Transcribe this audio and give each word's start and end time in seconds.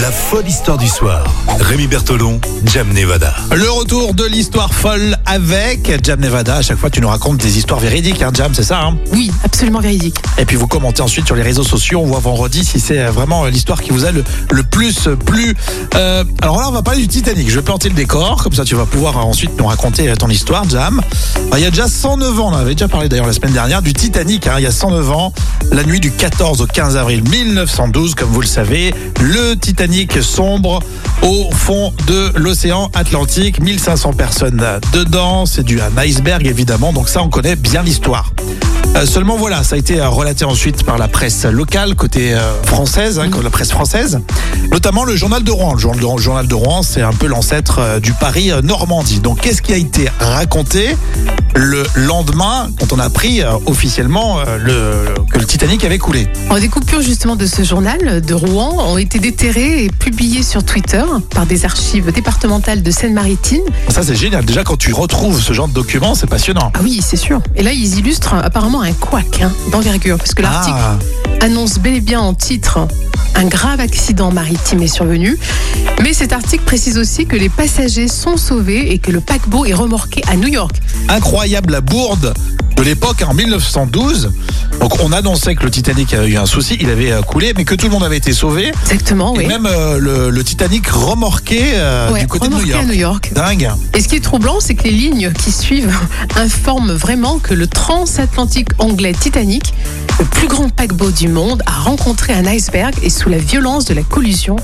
La 0.00 0.10
folle 0.10 0.46
histoire 0.46 0.76
du 0.76 0.88
soir. 0.88 1.24
Rémi 1.60 1.86
Bertolon, 1.86 2.40
Jam 2.66 2.92
Nevada. 2.92 3.32
Le 3.54 3.70
retour 3.70 4.12
de 4.12 4.24
l'histoire 4.24 4.74
folle 4.74 5.16
avec 5.24 6.04
Jam 6.04 6.20
Nevada. 6.20 6.56
À 6.56 6.62
chaque 6.62 6.78
fois, 6.78 6.90
tu 6.90 7.00
nous 7.00 7.08
racontes 7.08 7.38
des 7.38 7.56
histoires 7.56 7.78
véridiques, 7.80 8.20
hein, 8.20 8.30
Jam, 8.34 8.52
c'est 8.54 8.64
ça 8.64 8.80
hein? 8.82 8.98
Oui, 9.12 9.30
absolument 9.44 9.80
véridique. 9.80 10.16
Et 10.36 10.44
puis 10.44 10.56
vous 10.56 10.66
commentez 10.66 11.00
ensuite 11.00 11.26
sur 11.26 11.36
les 11.36 11.42
réseaux 11.42 11.62
sociaux. 11.62 12.00
On 12.02 12.06
voit 12.06 12.18
vendredi 12.18 12.64
si 12.64 12.80
c'est 12.80 13.04
vraiment 13.04 13.46
l'histoire 13.46 13.80
qui 13.80 13.90
vous 13.92 14.04
a 14.04 14.10
le, 14.10 14.24
le 14.50 14.62
plus 14.64 15.08
plu. 15.24 15.54
Euh, 15.94 16.24
alors 16.42 16.58
là, 16.60 16.68
on 16.68 16.72
va 16.72 16.82
parler 16.82 17.00
du 17.00 17.08
Titanic. 17.08 17.48
Je 17.48 17.54
vais 17.54 17.62
planter 17.62 17.88
le 17.88 17.94
décor, 17.94 18.42
comme 18.42 18.52
ça 18.52 18.64
tu 18.64 18.74
vas 18.74 18.86
pouvoir 18.86 19.16
euh, 19.16 19.22
ensuite 19.22 19.52
nous 19.58 19.66
raconter 19.66 20.08
euh, 20.10 20.16
ton 20.16 20.28
histoire, 20.28 20.68
Jam. 20.68 21.00
Alors, 21.46 21.58
il 21.58 21.62
y 21.62 21.66
a 21.66 21.70
déjà 21.70 21.88
109 21.88 22.40
ans, 22.40 22.48
on 22.52 22.56
avait 22.56 22.74
déjà 22.74 22.88
parlé 22.88 23.08
d'ailleurs 23.08 23.26
la 23.28 23.32
semaine 23.32 23.52
dernière, 23.52 23.80
du 23.80 23.92
Titanic. 23.94 24.48
hein. 24.48 24.54
il 24.58 24.64
y 24.64 24.66
a 24.66 24.72
109 24.72 25.10
ans, 25.12 25.32
la 25.72 25.84
nuit 25.84 26.00
du 26.00 26.10
14 26.10 26.60
au 26.60 26.66
15 26.66 26.96
avril 26.96 27.22
1912, 27.28 28.16
comme 28.16 28.30
vous 28.30 28.40
le 28.40 28.46
savez, 28.46 28.92
le 29.20 29.54
Titanic 29.54 30.22
sombre 30.22 30.80
au 31.22 31.50
fond 31.52 31.92
de 32.06 32.32
l'océan 32.36 32.90
Atlantique. 32.94 33.60
1500 33.60 34.12
personnes 34.12 34.62
dedans. 34.92 35.46
C'est 35.46 35.62
dû 35.64 35.80
à 35.80 35.86
un 35.86 35.98
iceberg, 35.98 36.46
évidemment. 36.46 36.92
Donc 36.92 37.08
ça, 37.08 37.22
on 37.22 37.28
connaît 37.28 37.56
bien 37.56 37.82
l'histoire. 37.82 38.32
Euh, 38.96 39.06
seulement 39.06 39.36
voilà, 39.36 39.64
ça 39.64 39.74
a 39.74 39.78
été 39.78 40.00
euh, 40.00 40.08
relaté 40.08 40.44
ensuite 40.44 40.84
par 40.84 40.98
la 40.98 41.08
presse 41.08 41.44
locale, 41.44 41.94
côté 41.96 42.32
euh, 42.34 42.62
française, 42.64 43.18
hein, 43.18 43.28
la 43.42 43.50
presse 43.50 43.70
française, 43.70 44.20
notamment 44.70 45.04
le 45.04 45.16
journal 45.16 45.42
de 45.42 45.50
Rouen. 45.50 45.74
Le 45.74 45.80
journal 46.20 46.46
de, 46.46 46.54
Rouen, 46.54 46.82
c'est 46.82 47.02
un 47.02 47.12
peu 47.12 47.26
l'ancêtre 47.26 47.78
euh, 47.80 48.00
du 48.00 48.12
Paris 48.12 48.50
Normandie. 48.62 49.20
Donc 49.20 49.40
qu'est-ce 49.40 49.62
qui 49.62 49.72
a 49.72 49.76
été 49.76 50.08
raconté 50.20 50.96
le 51.56 51.82
lendemain 51.94 52.68
quand 52.78 52.92
on 52.92 52.98
a 52.98 53.04
appris 53.04 53.42
officiellement 53.66 54.38
le, 54.58 55.14
que 55.30 55.38
le 55.38 55.44
Titanic 55.44 55.84
avait 55.84 55.98
coulé? 55.98 56.28
Des 56.60 56.68
coupures 56.68 57.02
justement 57.02 57.36
de 57.36 57.46
ce 57.46 57.62
journal 57.62 58.22
de 58.22 58.34
Rouen 58.34 58.76
ont 58.88 58.96
été 58.96 59.18
déterrées 59.18 59.84
et 59.84 59.90
publiées 59.90 60.42
sur 60.42 60.64
Twitter 60.64 61.02
par 61.30 61.46
des 61.46 61.64
archives 61.64 62.10
départementales 62.10 62.82
de 62.82 62.90
Seine-Maritime. 62.90 63.62
Ça 63.88 64.02
c'est 64.02 64.14
génial. 64.14 64.44
Déjà 64.44 64.64
quand 64.64 64.76
tu 64.76 64.92
retrouves 64.92 65.40
ce 65.40 65.52
genre 65.52 65.68
de 65.68 65.74
documents, 65.74 66.14
c'est 66.14 66.26
passionnant. 66.26 66.72
Ah 66.74 66.80
oui, 66.82 67.00
c'est 67.04 67.16
sûr. 67.16 67.40
Et 67.54 67.62
là, 67.62 67.72
ils 67.72 67.98
illustrent 67.98 68.34
apparemment 68.34 68.73
un 68.82 68.92
couac 68.92 69.40
hein, 69.42 69.52
d'envergure, 69.70 70.16
parce 70.18 70.34
que 70.34 70.42
l'article 70.42 70.76
Ah, 70.78 70.98
annonce 71.44 71.78
bel 71.78 71.94
et 71.94 72.00
bien 72.00 72.20
en 72.20 72.34
titre 72.34 72.86
un 73.34 73.44
grave 73.46 73.80
accident 73.80 74.30
maritime 74.30 74.82
est 74.82 74.86
survenu. 74.88 75.38
Mais 76.02 76.12
cet 76.12 76.32
article 76.32 76.64
précise 76.64 76.98
aussi 76.98 77.26
que 77.26 77.36
les 77.36 77.48
passagers 77.48 78.08
sont 78.08 78.36
sauvés 78.36 78.92
et 78.92 78.98
que 78.98 79.10
le 79.10 79.20
paquebot 79.20 79.64
est 79.66 79.74
remorqué 79.74 80.22
à 80.28 80.36
New 80.36 80.48
York. 80.48 80.76
incroyable 81.08 81.72
la 81.72 81.80
bourde 81.80 82.32
de 82.76 82.82
l'époque 82.82 83.22
en 83.26 83.34
1912. 83.34 84.32
Donc 84.80 84.98
on 85.02 85.12
annonçait 85.12 85.54
que 85.54 85.62
le 85.62 85.70
Titanic 85.70 86.12
avait 86.14 86.28
eu 86.30 86.36
un 86.36 86.46
souci, 86.46 86.76
il 86.80 86.90
avait 86.90 87.12
euh, 87.12 87.22
coulé, 87.22 87.52
mais 87.56 87.64
que 87.64 87.74
tout 87.76 87.86
le 87.86 87.92
monde 87.92 88.02
avait 88.04 88.16
été 88.16 88.32
sauvé. 88.32 88.72
Exactement, 88.82 89.34
Et 89.36 89.38
oui. 89.38 89.46
même 89.46 89.66
euh, 89.66 89.98
le, 89.98 90.30
le 90.30 90.44
Titanic 90.44 90.88
remorqué 90.88 91.60
euh, 91.74 92.10
Ouais, 92.10 92.20
du 92.20 92.26
côté 92.26 92.48
de 92.48 92.54
New 92.54 92.66
York. 92.66 92.82
à 92.82 92.86
New 92.86 92.94
York. 92.94 93.32
Dingue. 93.32 93.70
Et 93.94 94.00
ce 94.00 94.08
qui 94.08 94.16
est 94.16 94.20
troublant, 94.20 94.58
c'est 94.60 94.74
que 94.74 94.82
les 94.84 94.90
lignes 94.90 95.32
qui 95.32 95.52
suivent 95.52 95.94
informent 96.36 96.92
vraiment 96.92 97.38
que 97.38 97.54
le 97.54 97.66
transatlantique 97.68 98.70
anglais 98.78 99.12
Titanic, 99.18 99.72
le 100.18 100.24
plus 100.24 100.46
grand 100.48 100.68
paquebot 100.68 101.10
du 101.10 101.28
monde, 101.28 101.62
a 101.66 101.72
rencontré 101.72 102.32
un 102.32 102.44
iceberg 102.46 102.94
et 103.02 103.10
sous 103.10 103.28
la 103.28 103.38
violence 103.38 103.84
de 103.84 103.94
la 103.94 104.02
collision, 104.02 104.56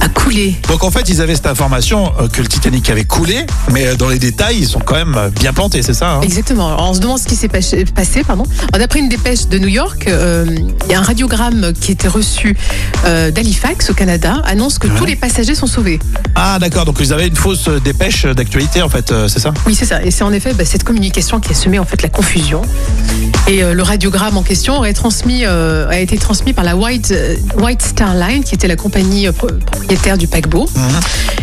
a 0.00 0.08
coulé. 0.08 0.56
Donc 0.68 0.84
en 0.84 0.90
fait, 0.90 1.08
ils 1.08 1.20
avaient 1.20 1.34
cette 1.34 1.46
information 1.46 2.12
euh, 2.20 2.28
que 2.28 2.40
le 2.40 2.48
Titanic 2.48 2.88
avait 2.90 3.04
coulé, 3.04 3.44
mais 3.72 3.86
euh, 3.86 3.96
dans 3.96 4.08
les 4.08 4.18
détails, 4.18 4.58
ils 4.58 4.66
sont 4.68 4.80
quand 4.80 4.94
même 4.94 5.14
euh, 5.16 5.28
bien 5.30 5.52
plantés, 5.52 5.82
c'est 5.82 5.94
ça 5.94 6.12
hein? 6.14 6.20
Exactement. 6.22 6.68
Alors, 6.68 6.90
on 6.90 6.94
se 6.94 7.00
demande 7.00 7.18
ce 7.18 7.26
qui 7.26 7.34
s'est 7.36 7.48
pas- 7.48 7.58
passé. 7.94 8.22
Pardon. 8.24 8.44
Alors, 8.72 8.82
D'après 8.82 8.98
une 9.00 9.08
dépêche 9.08 9.46
de 9.48 9.58
New 9.58 9.68
York, 9.68 10.06
euh, 10.08 10.46
il 10.86 10.90
y 10.90 10.94
a 10.94 10.98
un 10.98 11.02
radiogramme 11.02 11.72
qui 11.80 11.92
était 11.92 12.08
reçu 12.08 12.56
euh, 13.04 13.30
d'Halifax 13.30 13.90
au 13.90 13.94
Canada, 13.94 14.42
annonce 14.44 14.78
que 14.78 14.88
tous 14.88 15.04
les 15.04 15.14
passagers 15.16 15.54
sont 15.54 15.66
sauvés. 15.68 15.98
Ah 16.34 16.58
d'accord, 16.60 16.84
donc 16.84 16.96
ils 17.00 17.12
avaient 17.12 17.28
une 17.28 17.36
fausse 17.36 17.68
dépêche 17.84 18.24
d'actualité 18.26 18.82
en 18.82 18.88
fait, 18.88 19.12
euh, 19.12 19.28
c'est 19.28 19.38
ça? 19.40 19.52
Oui, 19.66 19.74
c'est 19.74 19.84
ça. 19.86 20.02
Et 20.02 20.10
c'est 20.10 20.24
en 20.24 20.32
effet 20.32 20.52
bah, 20.54 20.64
cette 20.64 20.82
communication 20.84 21.38
qui 21.40 21.52
a 21.52 21.54
semé 21.54 21.78
en 21.78 21.84
fait 21.84 22.02
la 22.02 22.08
confusion. 22.08 22.62
Et 23.48 23.62
le 23.62 23.82
radiogramme 23.82 24.36
en 24.36 24.42
question 24.42 24.84
transmis, 24.92 25.42
euh, 25.44 25.88
a 25.88 25.98
été 25.98 26.16
transmis 26.18 26.52
par 26.52 26.64
la 26.64 26.76
White, 26.76 27.10
euh, 27.12 27.36
White 27.58 27.82
Star 27.82 28.14
Line, 28.14 28.44
qui 28.44 28.54
était 28.54 28.68
la 28.68 28.76
compagnie 28.76 29.26
euh, 29.26 29.32
pro- 29.32 29.48
propriétaire 29.66 30.18
du 30.18 30.26
paquebot, 30.26 30.68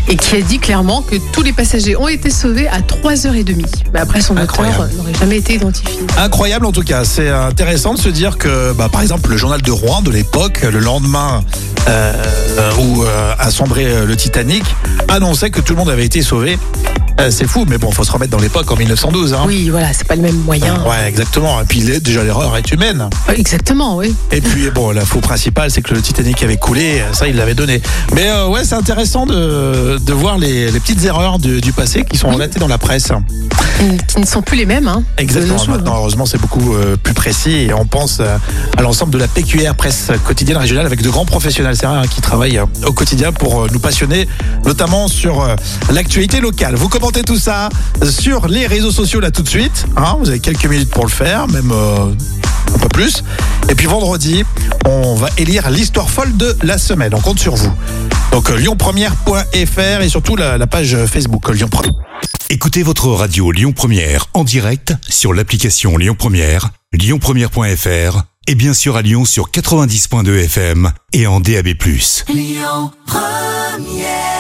et 0.08 0.16
qui 0.16 0.36
a 0.36 0.42
dit 0.42 0.60
clairement 0.60 1.02
que 1.02 1.16
tous 1.34 1.42
les 1.42 1.54
passagers 1.54 1.96
ont 1.96 2.08
été 2.08 2.30
sauvés 2.30 2.68
à 2.68 2.80
3h30. 2.82 3.66
Mais 3.94 4.00
après, 4.00 4.22
son 4.22 4.38
Incroyable. 4.38 4.90
n'aurait 4.98 5.14
jamais 5.20 5.38
été 5.38 5.56
identifié. 5.56 6.00
Incroyable 6.18 6.66
en 6.66 6.72
tout 6.72 6.84
cas. 6.84 7.04
C'est 7.04 7.30
intéressant 7.30 7.94
de 7.94 8.00
se 8.00 8.09
dire 8.09 8.38
que, 8.38 8.74
bah, 8.74 8.90
par 8.92 9.02
exemple, 9.02 9.30
le 9.30 9.38
journal 9.38 9.62
de 9.62 9.72
Rouen 9.72 10.02
de 10.02 10.12
l'époque, 10.12 10.62
le 10.64 10.80
lendemain 10.80 11.44
euh, 11.88 12.14
où 12.80 13.04
a 13.38 13.52
sombré 13.52 14.06
le 14.06 14.16
Titanic, 14.16 14.64
annonçait 15.08 15.50
que 15.50 15.62
tout 15.62 15.74
le 15.74 15.80
monde 15.80 15.90
avait 15.90 16.06
été 16.06 16.22
sauvé. 16.22 16.58
C'est 17.32 17.48
fou, 17.48 17.66
mais 17.68 17.78
bon, 17.78 17.92
faut 17.92 18.06
se 18.06 18.12
remettre 18.14 18.32
dans 18.32 18.40
l'époque 18.40 18.72
en 18.72 18.78
1912. 18.78 19.34
Hein. 19.34 19.44
Oui, 19.46 19.70
voilà, 19.70 19.92
c'est 19.92 20.08
pas 20.08 20.16
le 20.16 20.22
même 20.22 20.38
moyen. 20.38 20.76
Ouais, 20.86 21.06
exactement. 21.09 21.59
Et 21.59 21.66
puis 21.66 21.82
déjà 22.00 22.24
l'erreur 22.24 22.56
est 22.56 22.72
humaine. 22.72 23.09
Exactement, 23.40 23.96
oui. 23.96 24.14
Et 24.32 24.42
puis 24.42 24.70
bon, 24.70 24.92
l'info 24.92 25.22
principale, 25.22 25.72
c'est 25.72 25.82
que 25.82 25.94
le 25.94 26.02
Titanic 26.02 26.44
avait 26.44 26.58
coulé. 26.58 27.02
Ça, 27.14 27.28
il 27.28 27.38
l'avait 27.38 27.54
donné. 27.56 27.82
Mais 28.14 28.28
euh, 28.30 28.48
ouais, 28.50 28.66
c'est 28.66 28.76
intéressant 28.76 29.26
de, 29.26 29.98
de 29.98 30.14
voir 30.14 30.38
les, 30.38 30.70
les 30.72 30.80
petites 30.82 31.04
erreurs 31.06 31.40
du, 31.40 31.62
du 31.62 31.72
passé 31.72 32.04
qui 32.04 32.18
sont 32.18 32.30
relatées 32.30 32.60
dans 32.60 32.68
la 32.68 32.78
presse. 32.78 33.12
Qui- 34.08 34.20
ne 34.20 34.26
sont 34.26 34.42
plus 34.42 34.58
les 34.58 34.66
mêmes. 34.66 34.90
Hein, 34.90 35.04
Exactement. 35.18 35.58
jours. 35.58 35.70
Maintenant, 35.70 35.96
heureusement, 35.96 36.26
c'est 36.26 36.38
beaucoup 36.38 36.76
euh, 36.76 36.98
plus 36.98 37.14
précis 37.14 37.52
et 37.52 37.74
on 37.74 37.86
pense 37.86 38.18
euh, 38.20 38.38
à 38.78 38.82
l'ensemble 38.82 39.14
de 39.14 39.18
la 39.18 39.28
PQR, 39.30 39.74
presse 39.76 40.10
quotidienne 40.26 40.58
régionale, 40.58 40.86
avec 40.86 41.02
de 41.02 41.10
grands 41.10 41.26
professionnels 41.26 41.78
c'est 41.78 41.86
vrai, 41.86 41.96
hein, 41.98 42.08
qui 42.14 42.20
travaillent 42.20 42.60
au 42.86 42.92
quotidien 42.92 43.32
pour 43.32 43.72
nous 43.72 43.80
passionner, 43.80 44.28
notamment 44.66 45.08
sur 45.08 45.48
l'actualité 45.92 46.42
locale. 46.42 46.76
Vous 46.76 46.90
commentez 46.90 47.22
tout 47.22 47.38
ça 47.38 47.70
sur 48.04 48.48
les 48.48 48.68
réseaux 48.68 48.92
sociaux 48.92 49.22
là 49.22 49.32
tout 49.32 49.44
de 49.44 49.50
suite. 49.50 49.86
hein, 49.96 50.18
vous 50.20 50.28
avez 50.30 50.40
quelques 50.40 50.66
minutes 50.66 50.90
pour 50.90 51.06
le 51.06 51.12
faire, 51.12 51.48
même 51.48 51.72
un 52.74 52.80
peu 52.80 52.90
plus. 52.90 53.24
Et 53.69 53.75
puis 53.75 53.88
vendredi, 53.88 54.44
on 54.85 55.16
va 55.16 55.30
élire 55.38 55.69
l'histoire 55.69 56.09
folle 56.09 56.35
de 56.38 56.57
la 56.63 56.78
semaine. 56.78 57.13
On 57.13 57.22
compte 57.22 57.40
sur 57.40 57.56
vous. 57.56 57.74
Donc 58.31 58.50
euh, 58.50 58.57
lyonpremière.fr 58.57 60.02
et 60.02 60.09
surtout 60.09 60.35
la, 60.35 60.57
la 60.57 60.68
page 60.68 60.97
Facebook 61.06 61.50
euh, 61.50 61.53
Lyon 61.53 61.68
Première. 61.69 61.94
Écoutez 62.50 62.84
votre 62.84 63.08
radio 63.09 63.52
Lyon 63.52 63.74
Première 63.74 64.28
en 64.34 64.44
direct 64.44 64.94
sur 65.08 65.34
l'application 65.34 65.97
Lyon 65.97 66.16
Première, 66.18 66.69
lyonpremière.fr 66.94 68.24
et 68.47 68.56
bien 68.56 68.74
sûr 68.74 68.96
à 68.96 69.02
Lyon 69.02 69.25
sur 69.25 69.52
90.2 69.52 70.46
FM 70.46 70.91
et 71.13 71.28
en 71.28 71.40
DAB+. 71.40 71.68
Lyon 72.28 72.91
Première 73.06 74.39